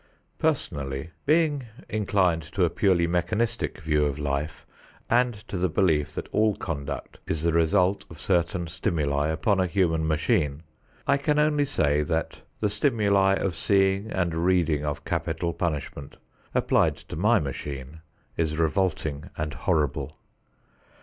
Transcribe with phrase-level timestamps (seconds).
[0.39, 4.65] Personally, being inclined to a purely mechanistic view of life
[5.11, 9.67] and to the belief that all conduct is the result of certain stimuli upon a
[9.67, 10.63] human machine,
[11.05, 16.15] I can only say that the stimuli of seeing and reading of capital punishment,
[16.55, 18.01] applied to my machine,
[18.37, 20.17] is revolting and horrible.